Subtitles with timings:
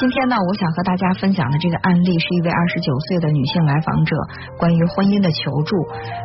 [0.00, 4.16] 今天呢，我想和大家分享的这个案例是一位二十九岁的女性来访者
[4.56, 5.76] 关于婚姻的求助。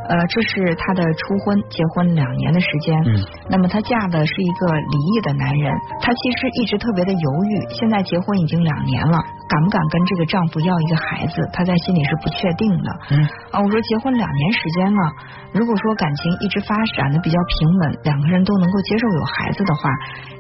[0.08, 2.96] 呃，这是她的初婚，结婚两年的时间。
[3.04, 3.20] 嗯。
[3.52, 5.68] 那么她嫁的是一个离异的男人，
[6.00, 7.52] 她其实一直特别的犹豫。
[7.76, 9.20] 现在结婚已经两年了，
[9.52, 11.44] 敢不敢跟这个丈夫要一个孩子？
[11.52, 12.88] 她在心里是不确定的。
[13.12, 13.28] 嗯。
[13.52, 15.04] 啊，我说结婚两年时间了，
[15.52, 19.92] 如果说感情一直发展的比较平稳，两个人都能够接受有孩子的话，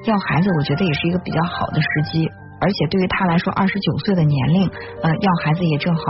[0.07, 2.31] 要孩子我觉得也是一个比较好的时机。
[2.61, 4.69] 而且对于她来说，二十九岁的年龄，
[5.03, 6.01] 呃，要孩子也正好。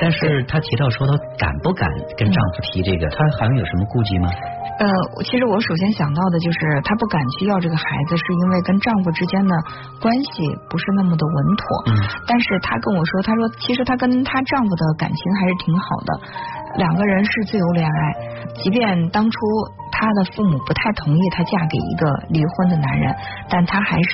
[0.00, 3.08] 但是她提到说，她敢不敢跟丈夫提这个？
[3.10, 4.28] 她好像有什么顾忌吗？
[4.78, 4.86] 呃，
[5.22, 9.54] 其实我首先想到的就是，她不敢去要这个孩子，是因为跟丈夫之间的
[10.02, 11.64] 关系不是那么的稳妥。
[11.86, 11.92] 嗯。
[12.26, 16.20] 但是她跟我说，她说其实她跟她丈夫的感情还是挺好的，
[16.76, 18.00] 两个人是自由恋爱。
[18.62, 19.38] 即便当初
[19.92, 23.14] 她的父母不太同意她嫁给一个离婚的男人，
[23.48, 24.10] 但她还是。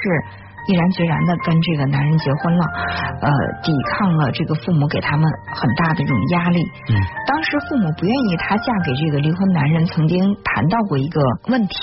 [0.69, 2.65] 毅然决然的跟这个男人结婚了，
[3.21, 3.31] 呃，
[3.63, 5.25] 抵抗了这个父母给他们
[5.55, 6.63] 很大的这种压力。
[6.91, 6.95] 嗯，
[7.27, 11.77] 当时父母不愿意她嫁给这个离婚男人，曾经谈到过一个问题，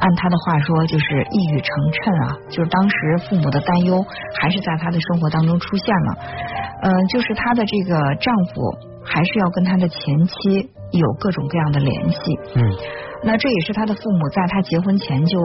[0.00, 2.96] 按她的话说就是一语成谶啊，就是当时
[3.28, 4.04] 父母的担忧
[4.40, 6.16] 还是在她的生活当中出现了。
[6.82, 8.60] 嗯，就是她的这个丈夫
[9.04, 12.18] 还是要跟她的前妻有各种各样的联系。
[12.56, 12.60] 嗯，
[13.22, 15.38] 那这也是她的父母在她结婚前就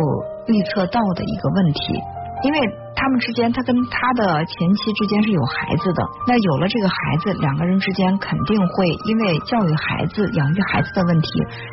[0.48, 2.02] 预测到的一个问题。
[2.44, 2.60] 因为
[2.96, 11.28] 他们之间，他跟他的前妻之间是有孩子的，那有了这个孩子，两个人之间肯定会因为教育孩子、养育孩子的问题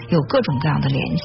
[0.08, 1.25] 有各种各样的联系。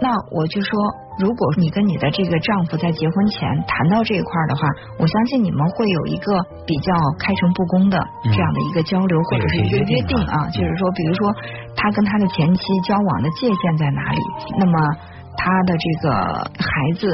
[0.00, 0.70] 那我就说，
[1.18, 6.32] 如果你跟你的这个丈夫在结婚前谈到这一块的话，我相信你们会有一个
[6.66, 11.34] 比较开诚布公的这样的一个交流，或者是一个约定啊，就是说，比如说
[11.76, 14.20] 他跟他的前妻交往的界限在哪里，
[14.58, 14.72] 那么
[15.36, 16.12] 他的这个
[16.58, 17.08] 孩子。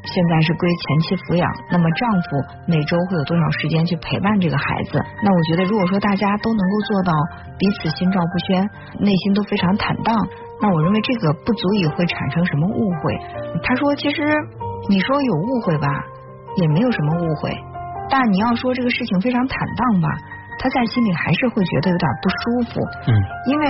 [0.00, 2.26] 现在是归前妻抚养，那么丈夫
[2.66, 4.96] 每周会有多少时间去陪伴这个孩子？
[5.22, 7.12] 那我觉得，如果说大家都能够做到
[7.60, 8.64] 彼此心照不宣，
[8.98, 10.16] 内心都非常坦荡，
[10.60, 13.12] 那我认为这个不足以会产生什么误会。
[13.62, 14.24] 他说，其实
[14.88, 15.86] 你说有误会吧，
[16.56, 17.52] 也没有什么误会，
[18.08, 20.08] 但你要说这个事情非常坦荡吧，
[20.58, 22.80] 他在心里还是会觉得有点不舒服。
[23.04, 23.12] 嗯，
[23.52, 23.66] 因为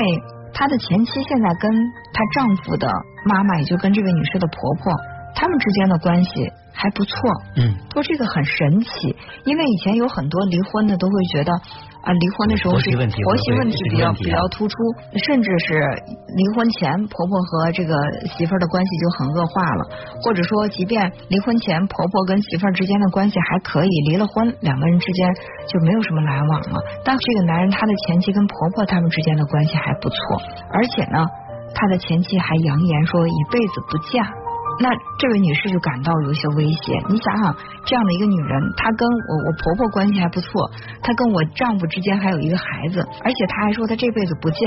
[0.55, 1.71] 他的前妻现在跟
[2.13, 2.87] 她丈夫的
[3.25, 4.95] 妈妈，也就跟这位女士的婆婆。
[5.35, 7.15] 他们之间的关系还不错，
[7.57, 14.75] 嗯，说这个很神奇，因为以前有很多离婚的都会觉得啊，离婚的时候是婆媳问题比较比较突出，
[15.27, 15.81] 甚至是
[16.37, 17.95] 离婚前婆婆和这个
[18.33, 19.85] 媳妇儿的关系就很恶化了，
[20.25, 25.29] 或者说即便离婚前婆婆跟媳妇儿之间的关系还可以，离了婚两个人之间
[25.69, 26.81] 就没有什么来往了。
[27.05, 30.17] 但这个男人他的前妻跟婆婆他们之间的关系还不错，
[30.73, 31.27] 而且呢，
[31.75, 34.25] 他的前妻还扬言说一辈子不嫁。
[34.81, 36.97] 那这位女士就感到有一些威胁。
[37.11, 37.55] 你想想，
[37.85, 40.71] 这样的一个女人，她跟我我婆婆关系还不错，
[41.03, 44.59] 她跟我丈夫之间还有一个孩子，而且她还说她这辈子不嫁。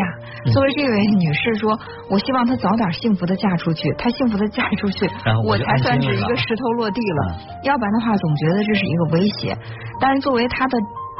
[0.53, 1.77] 作为这位女士说，
[2.11, 5.09] 我希望她早点幸福的嫁出去，她幸福的嫁出去，
[5.47, 7.41] 我才算是一个石头落地了。
[7.63, 9.57] 要不然的话，总觉得这是一个威胁。
[9.99, 10.77] 但是作为她的。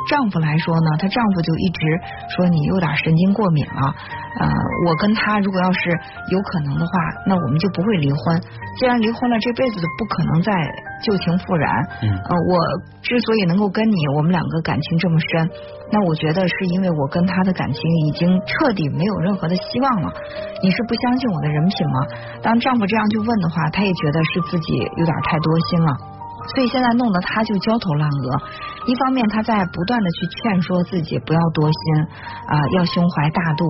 [0.09, 1.80] 丈夫来说呢，她丈夫就一直
[2.36, 3.94] 说你有点神经过敏了。
[4.34, 4.50] 呃，
[4.90, 5.91] 我跟他如果要是
[6.31, 6.91] 有可能的话，
[7.28, 8.42] 那我们就不会离婚。
[8.80, 10.52] 既然离婚了，这辈子都不可能再
[11.06, 11.69] 旧情复燃。
[12.02, 12.09] 嗯。
[12.09, 12.58] 呃，我
[13.03, 15.50] 之所以能够跟你，我们两个感情这么深，
[15.92, 20.12] 那我觉得是因为我跟他的感情已经彻底没有任何的希望了。
[20.63, 22.00] 你是不相信我的人品吗？
[22.42, 25.94] 当丈夫这样去问的话，她也觉得是自己有点太多心了。
[26.52, 28.28] 所以现在弄得他就焦头烂额，
[28.86, 31.81] 一方面他在不断的去劝说自己不要多心
[32.48, 33.64] 啊，要胸怀大度。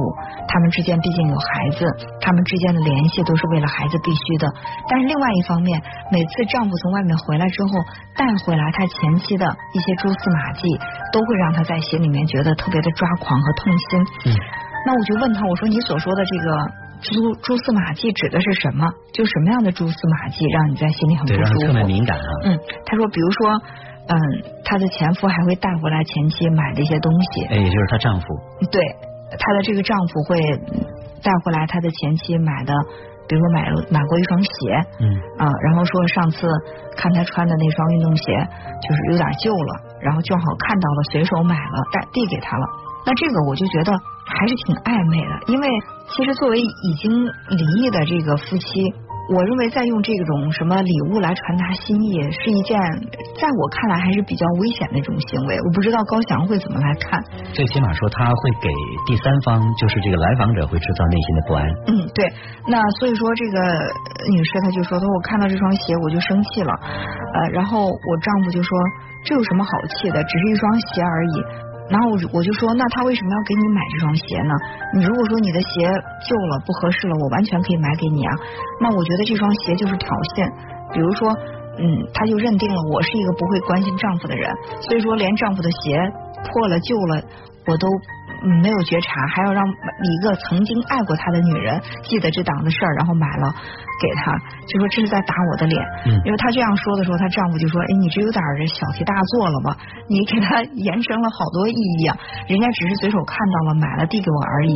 [0.47, 1.85] 他们之间毕竟有孩子，
[2.19, 4.49] 他们之间的联系都是为了孩子必须的。
[4.89, 7.69] 但是另外一方面，每次丈夫从外面回来之后，
[8.17, 10.67] 带回来他前妻的一些蛛丝马迹，
[11.11, 14.05] 都会让他在心里面觉得特别的抓狂和痛心。
[14.25, 14.33] 嗯，
[14.85, 16.82] 那我就问他，我说你所说的这个。
[17.03, 18.87] 蛛蛛丝马迹指的是什么？
[19.13, 21.67] 就什么样的蛛丝马迹让你在心里很不舒服？
[21.67, 22.29] 特别敏感啊。
[22.45, 23.61] 嗯，他说，比如说，
[24.07, 24.15] 嗯，
[24.63, 27.45] 他的前夫还会带回来前妻买的一些东西。
[27.47, 28.25] 哎，也就是她丈夫。
[28.71, 28.79] 对，
[29.37, 30.39] 她的这个丈夫会
[31.21, 32.73] 带回来他的前妻买的，
[33.27, 34.49] 比如说买了买过一双鞋。
[34.99, 35.05] 嗯。
[35.37, 36.47] 啊，然后说上次
[36.95, 38.23] 看他穿的那双运动鞋
[38.81, 42.65] 就是有点旧了，然后正好看到了，随手买了，带递给他了。
[43.05, 43.91] 那这个我就觉得
[44.25, 45.67] 还是挺暧昧的，因为
[46.07, 47.11] 其实作为已经
[47.51, 48.87] 离异的这个夫妻，
[49.27, 52.79] 我认为在用这种什么礼物来传达心意，是一件
[53.35, 55.59] 在我看来还是比较危险的一种行为。
[55.59, 57.19] 我不知道高翔会怎么来看。
[57.51, 58.67] 最起码说他会给
[59.03, 61.63] 第三方，就是这个来访者会制造内心的不安。
[61.91, 62.23] 嗯，对。
[62.71, 63.59] 那所以说这个
[64.31, 66.71] 女士她就说，她说我看到这双鞋我就生气了。
[66.71, 68.71] 呃，然后我丈夫就说，
[69.25, 70.23] 这有什么好气的？
[70.23, 71.43] 只是一双鞋而已。
[71.89, 74.53] 然后我就说，那他为什么要给你买这双鞋呢？
[74.95, 75.87] 你如果说你的鞋
[76.27, 78.31] 旧了不合适了，我完全可以买给你啊。
[78.79, 80.47] 那我觉得这双鞋就是挑衅。
[80.93, 81.29] 比如说，
[81.77, 81.83] 嗯，
[82.13, 84.49] 他就认定了我是一个不会关心丈夫的人，
[84.81, 85.97] 所以说连丈夫的鞋
[86.45, 87.21] 破了旧了，
[87.67, 87.87] 我都。
[88.43, 93.55] 嗯，没有觉察，还要让一个曾经爱过他的女人记得这档子事儿，然后买了
[94.01, 94.35] 给他，
[94.67, 95.79] 就说这是在打我的脸。
[96.05, 99.77] 嗯，因为她这样说的时候，她丈夫就说：“哎，你这有点小题大做了吧？
[100.09, 102.17] 你给他延伸了好多意义啊！
[102.47, 104.75] 人家只是随手看到了，买了递给我而已。”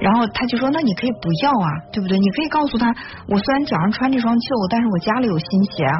[0.00, 2.18] 然后他就说：“那你可以不要啊，对不对？
[2.18, 2.92] 你可以告诉他，
[3.28, 5.96] 我虽然脚上穿这双旧，但是我家里有新鞋啊，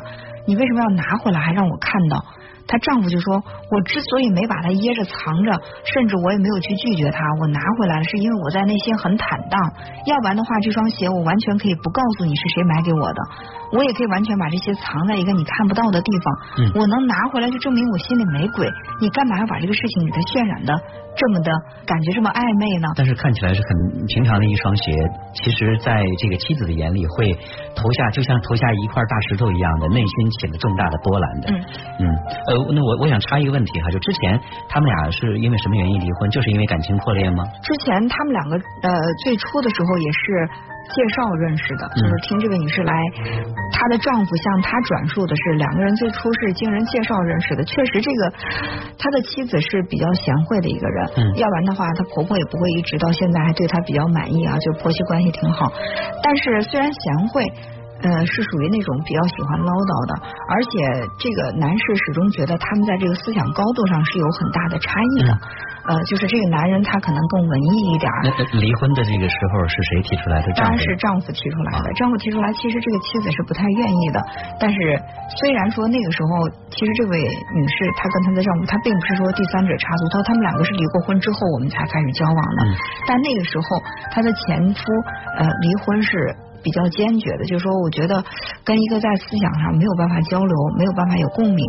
[0.46, 2.20] 你为什么要拿回来还让我看到？”
[2.66, 5.50] 她丈夫就说：“我之所以没把她掖着藏着，
[5.84, 9.54] 甚至我也没有去拒绝她，我拿回来了，是因为我在内心很坦荡。
[10.06, 13.20] 要不然的话，这双鞋我完全可以不告诉你是谁买给我的，
[13.72, 16.26] 我也可以完全把这些藏在一个你看不到的地方。
[16.74, 18.68] 我能拿回来，就证明我心里没鬼。
[19.00, 20.74] 你干嘛要把这个事情给他渲染的？”
[21.16, 21.48] 这么的
[21.88, 22.92] 感觉这么暧昧呢？
[22.92, 24.92] 但是看起来是很平常的一双鞋，
[25.32, 27.32] 其实在这个妻子的眼里会
[27.72, 31.44] 投下，就像投下一块大石头一样的，内心起了重大的波澜的。
[31.48, 31.56] 嗯
[32.04, 36.30] 嗯，呃，那我我想插一个问题哈，就之前他们俩是因为什么原因离婚？
[36.30, 37.44] 就是因为感情破裂吗？
[37.62, 38.90] 之前他们两个呃
[39.24, 40.48] 最初的时候也是。
[40.86, 42.94] 介绍认识的，就是听这位女士来，
[43.72, 47.64] 她的丈夫向她转述的是两个人最初是经人介绍认识的。
[47.64, 48.32] 确实，这个
[48.96, 55.72] 她的妻子是比较贤惠的一个人，要不然的话，她婆婆也不会一直到现在还对她比较满意啊，就婆媳关系挺好。
[56.22, 57.42] 但是虽然贤惠，
[58.02, 60.12] 呃，是属于那种比较喜欢唠叨的，
[60.52, 60.70] 而且
[61.16, 65.32] 这个男士始终觉得他们在这个思想高度上是有很大的差异的。
[65.86, 68.10] 呃，就是这个男人他可能更文艺一点。
[68.26, 70.50] 那离婚的这个时候是谁提出来的？
[70.58, 71.86] 当然是丈夫提出来的。
[71.94, 74.18] 丈夫提出来，其实这个妻子是不太愿意的。
[74.58, 74.76] 但是
[75.38, 82.60] 虽然说那个时候，其实这位女士她跟她的丈夫，她并不是说第三者插足，她他们两个是离过婚之后我们才开始交往的。
[83.06, 83.78] 但那个时候，
[84.10, 84.82] 她的前夫
[85.38, 86.34] 呃离婚是。
[86.62, 88.24] 比较坚决的，就是说，我觉得
[88.64, 91.64] 跟一个在思想上没有办法交流、没有办法有共鸣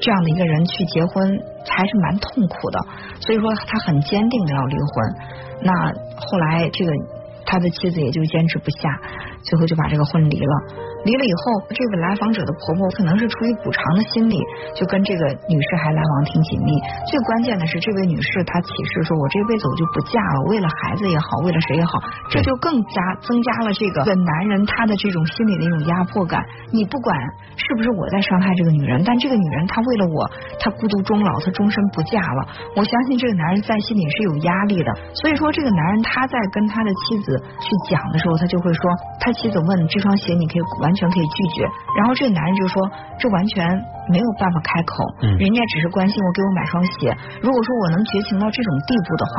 [0.00, 1.38] 这样的一个人去结婚，
[1.68, 2.78] 还是蛮痛苦的。
[3.20, 5.14] 所以说，他很坚定的要离婚。
[5.62, 6.92] 那后来，这个
[7.44, 9.00] 他的妻子也就坚持不下，
[9.42, 10.54] 最后就把这个婚离了。
[11.08, 14.36] 离了以后，这个来访者的婆婆可能是出于补偿的心理，
[14.76, 16.76] 就跟这个女士还来往挺紧密。
[17.08, 21.96] 最关键的是，这位女士她起誓说：“我这辈子我就不嫁了，为了孩子也好，为了谁也好。”
[22.28, 26.44] 这就更加增加了这个男人他的这种心理的一种压迫感。
[26.76, 27.16] 你不管
[27.56, 30.28] 是不是我在伤害这个女人，但这个女人她为了我，
[30.60, 32.44] 她孤独终老，她终身不嫁了。
[32.76, 34.92] 我相信这个男人在心里是有压力的。
[35.14, 38.82] 所以说，这个男人他在跟他的妻子去讲的时候，他就会说
[39.24, 41.62] ：“他妻子问这双鞋你可以完。”完全可以拒绝，
[41.94, 42.82] 然后这个男人就说
[43.22, 43.62] ：“这完全
[44.10, 47.14] 没有办法开口，人家只是关心我，给我买双鞋。
[47.40, 49.32] 如果说我能绝情到这种地步的话。”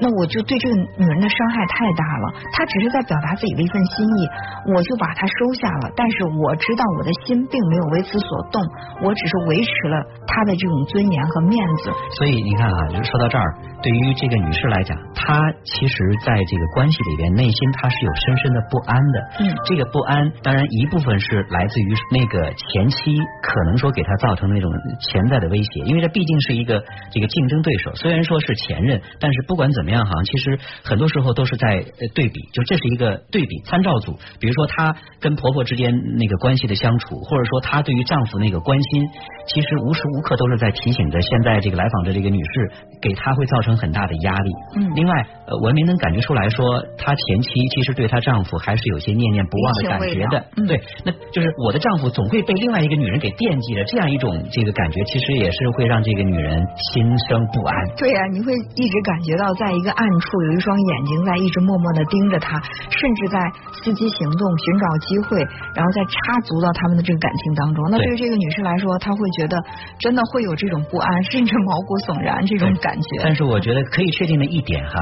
[0.00, 4.28] 那我就对这个女人的伤害太大了，她只是在表达自己的一份心意，
[4.74, 5.90] 我就把她收下了。
[5.96, 8.60] 但是我知道我的心并没有为此所动，
[9.02, 9.96] 我只是维持了
[10.26, 11.90] 她的这种尊严和面子。
[12.20, 13.48] 所以你看啊，就是说到这儿，
[13.82, 19.16] 对于这个女士来讲，她其实在这个关系里边，内心她是有深深的不安的。
[19.40, 24.70] 嗯，这个不安当然一部分是来自于那个前妻可能说给她造成那种
[25.00, 29.85] 潜在的威胁，因为这毕竟是一个这个竞争对手，虽然说是前任，但是不管怎么。
[29.86, 30.04] 怎么样？
[30.04, 31.78] 哈，其实很多时候都是在
[32.12, 34.18] 对比，就这是一个对比参照组。
[34.40, 39.06] 比如说，她跟婆婆之间那个关系的相处，或者说她对于丈夫那个关心，
[39.46, 44.50] 其实无时无刻都是在提醒着现在这个来访的这个女士，给她会造成很大的压力。
[44.74, 44.90] 嗯。
[44.96, 45.14] 另外，
[45.46, 50.44] 呃，文明能感觉出来说，她前妻其实对她丈夫还是有些念念不忘的感觉的。
[50.56, 50.66] 嗯。
[50.66, 57.72] 对，那就是我的丈夫总会被另外一个女人给惦记着，这样一种这个感觉，其实也是会让这个女人心生不安。
[57.96, 59.75] 对呀，你会一直感觉到在。
[59.76, 63.38] 一个暗处有一双眼睛在一直默默的盯着他，甚至在
[63.84, 65.38] 伺机行动，寻找机会，
[65.76, 67.84] 然后再插足到他们的这个感情当中。
[67.90, 69.56] 那对于这个女士来说，她会觉得
[69.98, 73.08] 真的会有这种不安，甚至毛骨悚然这种感觉。
[73.22, 74.96] 但是我觉得可以确定的一点哈。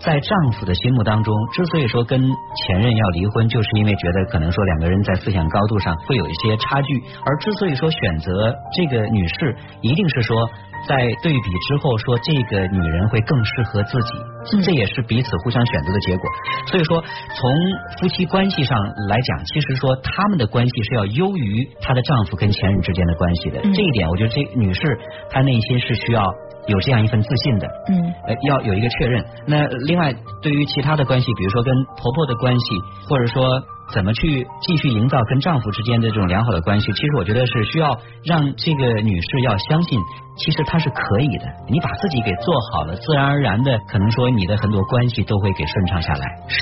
[0.00, 10.48] 在丈夫的心目当中，之所以说跟前任要离婚，就是因为觉得可能说两个人在思想高度上会有一些差距，而之所以说选择这个女士，一定是说。
[10.88, 16.24] 在对比之后，说这个女人会更适合自己，这也是彼此互相选择的结果。
[16.68, 17.04] 所以说，
[17.36, 17.52] 从
[18.00, 23.60] 夫妻关系上来讲，其实说他们的关系是要优于她的丈夫跟前任之间的关系的。
[23.60, 26.24] 这一点，我觉得这女士她内心是需要
[26.66, 27.66] 有这样一份自信的。
[27.88, 29.24] 嗯，呃，要有一个确认。
[29.46, 32.66] 那另外，对于其他的关系，比如说跟婆婆的关系，
[33.08, 33.60] 或者说。
[33.92, 36.92] 怎么去继续营造跟丈夫之间的这种良好的关系？
[36.92, 40.00] 其实我觉得是需要让这个女士要相信，
[40.36, 41.44] 其实她是可以的。
[41.68, 46.26] 你把自己给做好了，自然而然的，可能说你的很多关系都会给顺畅下来。
[46.48, 46.58] 是，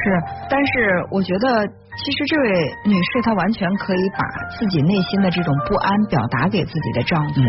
[0.48, 0.72] 但是
[1.10, 1.66] 我觉得。
[1.98, 2.46] 其实这位
[2.86, 4.22] 女士她完全可以把
[4.54, 7.40] 自己内心的这种不安表达给自己的丈夫，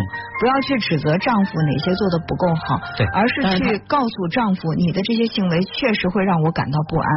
[0.42, 7.08] 不要去指责丈夫哪些做的不够好，对，而是去告诉丈夫你的这些行为确实会让我感到不安。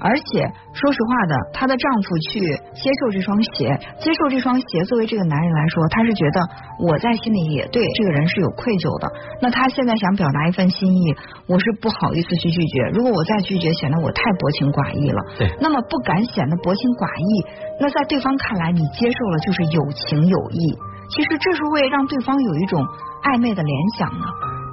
[0.00, 2.40] 而且说实话的，她的丈夫去
[2.72, 6.40] 接受这双鞋，接受这双鞋，作为这个男人来说，他是觉得
[6.78, 9.10] 我在心里也对这个人是有愧疚的。
[9.42, 11.14] 那他现在想表达一份心意，
[11.46, 12.94] 我是不好意思去拒绝。
[12.94, 15.20] 如果我再拒绝，显得我太薄情寡义了。
[15.36, 16.82] 对，那么不敢显得薄情。
[16.92, 17.32] 寡义，
[17.80, 20.76] 那在对方看来，你接受了就是有情有义。
[21.08, 22.84] 其实这是会让对方有一种
[23.24, 24.26] 暧昧的联想呢，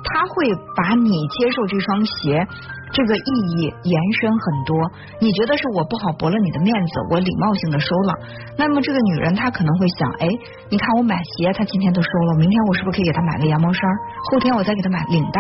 [0.04, 2.46] 他会把你接受这双鞋。
[2.92, 4.76] 这个意义延伸很多，
[5.22, 8.14] 你觉得是我不好驳了你的面子，我礼貌性的收了。
[8.58, 10.28] 那么这个女人她可能会想，哎，
[10.70, 13.82] 你看我买鞋，她今天都收了，明天我是不是可以给她买个羊毛衫？
[14.32, 15.40] 后天我再给她买领带。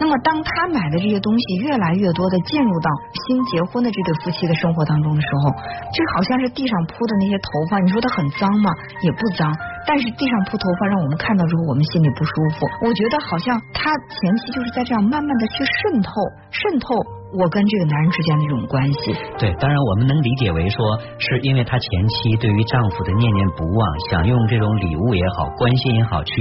[0.00, 2.90] 那么当她买的这些东西越来越多的进入到
[3.26, 5.52] 新结婚的这对夫妻的生活当中的时候，
[5.92, 8.72] 这好像是地上铺的那些头发，你说它很脏吗？
[9.02, 9.52] 也不脏，
[9.86, 12.66] 但是地上铺头发让我们看到之后，我们心里不舒服。
[12.82, 16.10] 我觉得好像她前期就是在这样慢慢的去渗透，
[16.50, 16.94] 渗透。
[17.36, 20.78] 我跟这个男人之间的这种关系，对，当然我们能理解为说，
[21.18, 26.32] 是因为她前妻对于丈夫的念念不忘，想用这种礼物也好，关心也好，去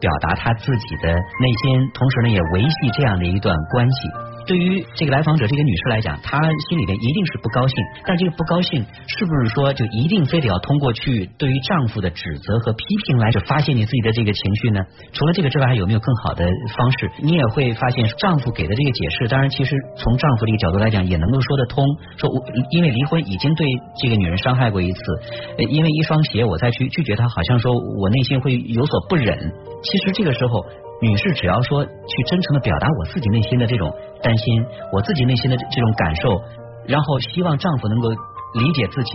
[0.00, 4.29] 表达她自己的内心，同时呢，也维系这样的一段关系。
[4.50, 6.36] 对于这个来访者这个女士来讲，她
[6.68, 14.80] 心里边一定是不高兴，但这个不高兴是不是说就一定非得要通过去对于丈夫的指责和批评来发泄你自己的这个情绪呢？
[15.12, 16.44] 除了这个之外，还有没有更好的
[16.76, 17.08] 方式？
[17.22, 21.86] 你也会发现，丈夫给的这个解释，当然其实从丈夫这个角度来讲，也能够说得通。
[22.16, 22.42] 说我
[22.72, 23.68] 因为离婚已经对
[24.02, 25.00] 这个女人伤害过一次，
[25.68, 29.38] 因为一双鞋我再去拒绝她，好像说我内心会有所不忍。
[29.84, 30.66] 其实这个时候。
[31.00, 33.90] 女士只要说去真诚的表达我自己内心的这种
[34.22, 36.40] 担心，我自己内心的这种感受，
[36.86, 39.12] 然后希望丈夫能够理解自己。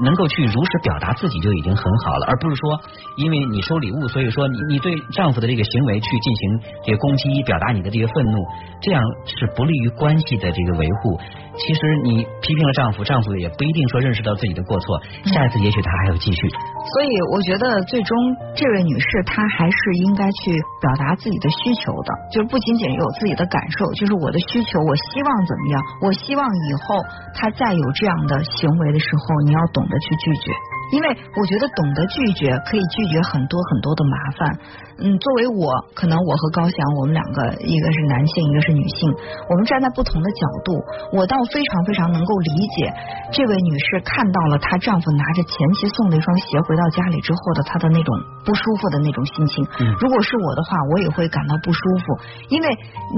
[0.00, 2.80] 能够去如实表达自己就已经很好了，而不是说
[3.16, 8.38] 因为你收礼物，所以说你你对丈夫的这个行为去进行这个攻击，表达你的这个愤怒，
[8.80, 11.20] 这样是不利于关系的这个维护。
[11.52, 16.48] 其实你批评了丈夫，丈夫也不一定说认识到自己的过错，下一次也许他还要继续。
[16.48, 18.16] 所以我觉得最终
[18.56, 25.82] 这位女士她还是应该去表达自己的需求的，就是不仅仅有自己的感受，就是我的需求，我希望怎么样？
[26.00, 26.96] 我希望以后
[27.36, 29.81] 她再有这样的行为的时候，你要懂。
[29.82, 30.54] 懂得去拒绝，
[30.94, 34.54] 因为我觉得懂得拒绝可以拒绝很多很多的麻烦。
[35.02, 39.10] 嗯，作为我，可能我和高翔，我们两个一个是男性，一个是女性，
[39.50, 40.78] 我们站在不同的角度，
[41.18, 42.94] 我倒非常非常能够理解
[43.34, 48.14] 这位女士看到了她丈夫拿着前妻送的一双鞋回到家里之后的她的那种
[48.46, 49.66] 不舒服的那种心情。
[49.98, 52.22] 如果是我的话，我也会感到不舒服，
[52.54, 52.68] 因为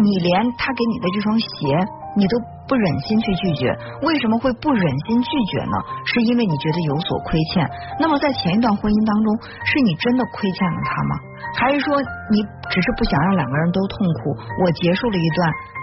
[0.01, 1.77] 你连他给你的这双鞋。
[2.17, 3.69] 你都不忍心去拒绝，
[4.03, 5.77] 为什么会不忍心拒绝呢？
[6.07, 7.67] 是因为你觉得有所亏欠。
[7.99, 9.29] 那么在前一段婚姻当中，
[9.67, 11.13] 是你真的亏欠了他吗？
[11.59, 11.99] 还是说
[12.31, 12.41] 你
[12.71, 14.35] 只是不想让两个人都痛苦？
[14.63, 15.39] 我结束了一段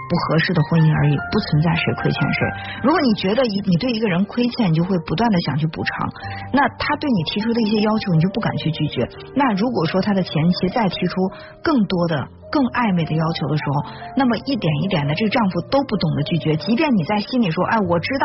[0.08, 2.38] 不合适的婚姻而已，不存在谁亏欠谁。
[2.82, 6.08] 如果你觉得一你对一个人亏欠，你就会不断的想去补偿，
[6.52, 9.04] 那他对你提出的一些要求，你就不敢去拒绝。
[9.36, 11.14] 那如果说他的前妻再提出
[11.62, 12.41] 更多的。
[12.52, 13.74] 更暧昧的要求的时候，
[14.20, 16.52] 那么一点一点的，这个丈夫都不懂得拒绝。
[16.60, 18.24] 即便你在心里说，哎，我知道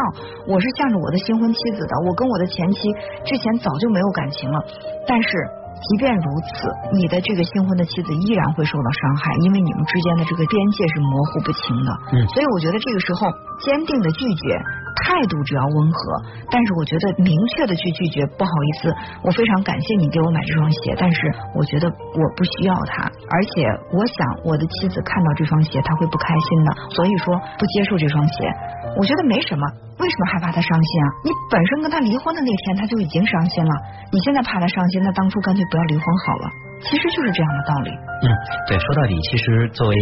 [0.51, 2.91] 我是向着我的新婚妻子的，我跟我的前妻
[3.24, 4.60] 之前早就没有感情了，
[5.07, 5.29] 但是
[5.79, 6.51] 即便如此，
[6.91, 11.89] 你的这个新婚的妻子依然会受到伤害，因为你们之间的这个边界是模糊不清的。
[12.12, 13.31] 嗯，所以我觉得这个时候
[13.63, 14.60] 坚定的拒绝。
[15.04, 16.00] 态度只要温和，
[16.50, 21.20] 但是我觉得明确的去拒绝，不好意思，我非常感谢你给我买这双鞋，但是
[21.56, 28.50] 我觉得我不需要它，而且我想我的妻子看到这双鞋，她会不开心的，所以说不接受这双鞋，
[28.98, 29.63] 我觉得没什么，
[30.00, 31.08] 为什么害怕他伤心啊？
[31.25, 33.74] 你本身跟他离婚的那天他就已经伤心了，
[34.12, 36.46] 你现在怕他伤心，那当初干脆不要离婚好了，
[36.82, 37.92] 其实就是这样的道理。
[38.24, 38.25] 嗯，
[38.68, 39.96] 对，说到底，其实作为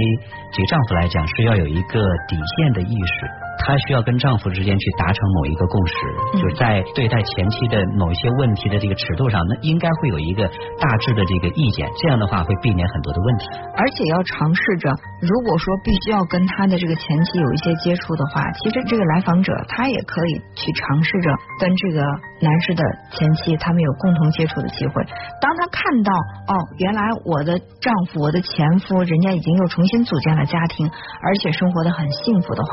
[0.52, 3.45] 这个丈夫来讲，是要有一个底线的意识。
[3.58, 5.94] 她需要跟丈夫之间去达成某一个共识，
[6.40, 10.48] 就是在对待前妻的某一些问题的这个尺度上，那应该会有一个
[10.80, 13.46] 大致的这个意见，这样的话会避免很多的问题。
[13.78, 14.90] 而且要尝试着，
[15.22, 22.02] 如果说必须要跟他的这个前妻有一些接触的话，其实这个来访者他也可以去尝试着跟这个
[22.42, 24.94] 男士的前妻他们有共同接触的机会。
[25.42, 26.12] 当他看到
[26.48, 30.90] 哦，原来我的丈夫、我的前夫，人家已经又重新组建了家庭，
[31.22, 32.70] 而且生活的很幸福的话，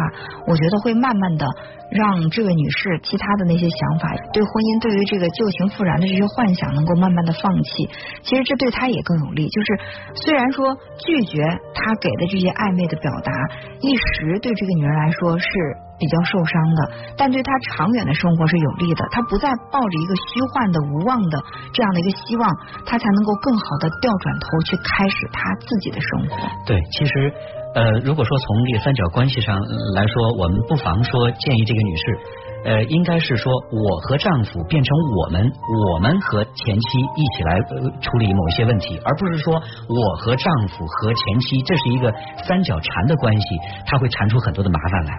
[0.47, 1.45] 我觉得都会慢慢的
[1.93, 7.85] 让这位女士其他的那些想法，对婚姻、对于这个旧情复燃的这些幻想，能够慢慢的放弃。
[8.25, 9.45] 其实这对她也更有利。
[9.53, 9.69] 就是
[10.25, 10.73] 虽然说
[11.05, 11.45] 拒绝
[11.77, 13.31] 他给的这些暧昧的表达，
[13.85, 15.47] 一时对这个女人来说是。
[16.03, 16.81] 比较受伤的，
[17.17, 19.07] 但对他长远的生活是有利的。
[19.13, 21.39] 他不再抱着一个虚幻的、无望的
[21.73, 22.51] 这样的一个希望，
[22.85, 26.35] 他才能够更好的调转头去开始他自己的生活。
[26.67, 27.33] 对，其实
[27.79, 29.55] 呃，如果说从这个三角关系上
[29.95, 32.05] 来说，我们不妨说建议这个女士，
[32.65, 34.91] 呃，应该是说我和丈夫变成
[35.23, 35.47] 我们，
[35.87, 37.61] 我们和前妻一起来
[38.03, 43.47] 处理某些问题，而不是说我和丈夫和前妻这是一个三角缠的关系，
[43.87, 45.15] 它会缠出很多的麻烦来。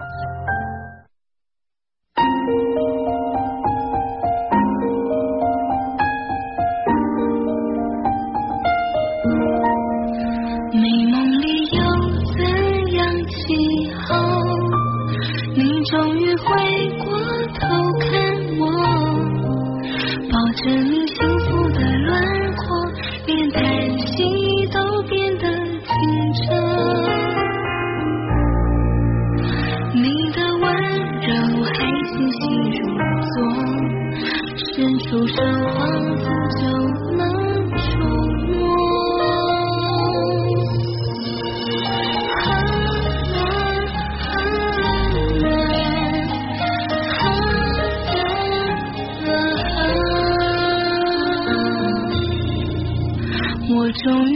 [35.84, 36.62] 仿佛就
[37.14, 37.20] 能
[37.76, 37.84] 触
[38.48, 38.56] 摸。
[53.68, 54.33] 我终于。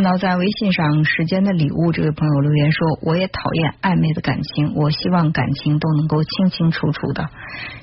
[0.00, 7.28] 看到在微信上，时间的礼物这位朋友留言说：“我也讨厌暧昧的感情，我希望感情都能够清清楚楚的。”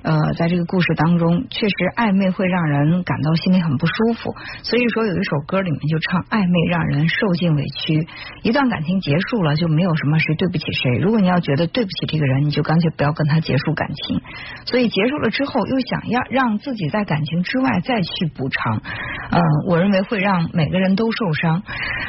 [0.01, 4.33] 呃，在这个故事当中，确实暧昧会让人感到心里很不舒服。
[4.63, 8.07] 所以说，有一首歌里面就唱暧昧让人受尽委屈。
[8.41, 10.97] 一段感情结束了，就没有什么谁对不起谁。
[10.97, 14.19] 如果你要觉得对不起这个人，你就干脆不要跟他结束感情。
[14.65, 18.81] 所以结束了之后，又想要让自己在感情之外再去补偿，
[19.29, 21.61] 嗯，我认为会让每个人都受伤。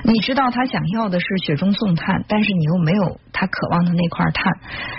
[0.04, 4.52] 你知道他想要的是雪中送炭，但是你又没有他渴望的那块炭，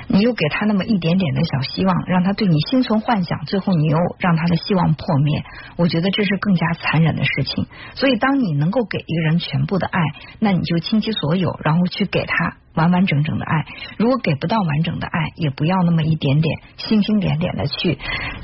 [0.07, 5.43] 你又给他那么一点点的小希望，让他对你心存幻想，最后你又让他的希望破灭。
[5.77, 7.65] 我觉得这是更加残忍的事情。
[7.95, 9.99] 所以，当你能够给一个人全部的爱，
[10.39, 13.65] 那你就倾其所有，然后去给他完完整整的爱。
[13.97, 17.97] 如果给不到完整的爱，也不要那么一点点星星点点的去，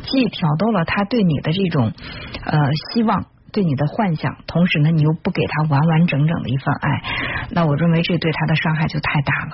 [0.03, 1.91] 既挑逗了他对你的这种
[2.43, 2.59] 呃
[2.93, 3.25] 希望。
[3.55, 7.01] 对你的幻想，同时呢，你又不给他完完整整的一份爱，
[7.51, 9.51] 那我认为这对他的伤害就太大了。